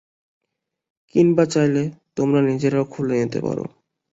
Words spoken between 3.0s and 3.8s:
নিতে পারো।